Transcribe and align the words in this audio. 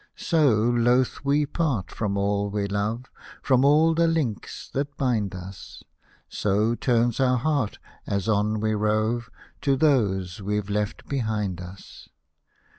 So 0.15 0.49
loath 0.55 1.19
we 1.23 1.45
part 1.45 1.91
from 1.91 2.17
all 2.17 2.49
we 2.49 2.65
love, 2.67 3.11
From 3.43 3.63
all 3.63 3.93
the 3.93 4.07
links 4.07 4.67
that 4.73 4.97
bind 4.97 5.35
us; 5.35 5.83
So 6.27 6.73
turn 6.73 7.13
our 7.19 7.37
hearts 7.37 7.77
as 8.07 8.27
on 8.27 8.59
we 8.59 8.73
rove, 8.73 9.29
To 9.61 9.75
those 9.75 10.41
we've 10.41 10.71
left 10.71 11.07
behind 11.07 11.61
us. 11.61 12.09